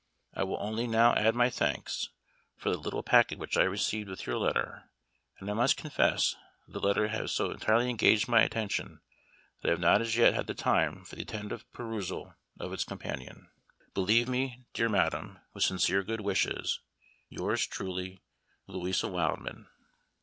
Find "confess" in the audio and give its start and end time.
5.77-6.35